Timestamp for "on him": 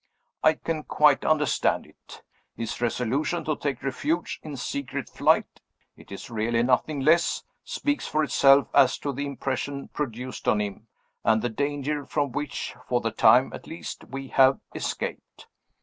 10.47-10.87